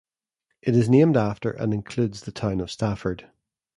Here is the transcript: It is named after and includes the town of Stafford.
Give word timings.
It 0.63 0.75
is 0.75 0.89
named 0.89 1.15
after 1.15 1.51
and 1.51 1.75
includes 1.75 2.21
the 2.21 2.31
town 2.31 2.59
of 2.59 2.71
Stafford. 2.71 3.29